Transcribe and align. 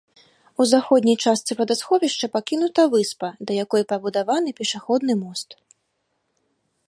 У 0.63 0.65
заходняй 0.69 1.17
частцы 1.25 1.51
вадасховішча 1.59 2.29
пакінута 2.37 2.81
выспа, 2.95 3.27
да 3.49 3.59
якой 3.65 3.81
пабудаваны 3.91 4.49
пешаходны 4.61 5.13
мост. 5.23 5.49